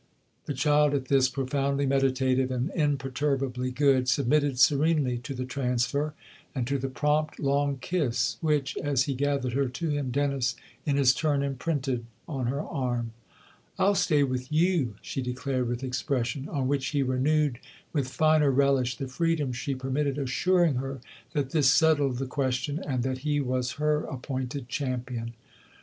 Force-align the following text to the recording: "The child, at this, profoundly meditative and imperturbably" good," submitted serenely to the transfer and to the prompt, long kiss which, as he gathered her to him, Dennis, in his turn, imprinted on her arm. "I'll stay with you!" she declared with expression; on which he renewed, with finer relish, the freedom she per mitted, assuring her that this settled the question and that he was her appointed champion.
"The 0.47 0.55
child, 0.55 0.95
at 0.95 1.09
this, 1.09 1.29
profoundly 1.29 1.85
meditative 1.85 2.49
and 2.49 2.71
imperturbably" 2.73 3.69
good," 3.71 4.09
submitted 4.09 4.57
serenely 4.57 5.19
to 5.19 5.35
the 5.35 5.45
transfer 5.45 6.15
and 6.55 6.65
to 6.65 6.79
the 6.79 6.89
prompt, 6.89 7.39
long 7.39 7.77
kiss 7.77 8.37
which, 8.41 8.75
as 8.77 9.03
he 9.03 9.13
gathered 9.13 9.53
her 9.53 9.67
to 9.69 9.89
him, 9.91 10.09
Dennis, 10.09 10.55
in 10.87 10.97
his 10.97 11.13
turn, 11.13 11.43
imprinted 11.43 12.07
on 12.27 12.47
her 12.47 12.61
arm. 12.61 13.11
"I'll 13.77 13.93
stay 13.93 14.23
with 14.23 14.51
you!" 14.51 14.95
she 15.03 15.21
declared 15.21 15.67
with 15.67 15.83
expression; 15.83 16.49
on 16.49 16.67
which 16.67 16.87
he 16.87 17.03
renewed, 17.03 17.59
with 17.93 18.07
finer 18.09 18.49
relish, 18.49 18.97
the 18.97 19.07
freedom 19.07 19.53
she 19.53 19.75
per 19.75 19.91
mitted, 19.91 20.17
assuring 20.17 20.77
her 20.77 20.99
that 21.33 21.51
this 21.51 21.69
settled 21.69 22.17
the 22.17 22.25
question 22.25 22.79
and 22.87 23.03
that 23.03 23.19
he 23.19 23.39
was 23.39 23.73
her 23.73 24.05
appointed 24.05 24.67
champion. 24.67 25.33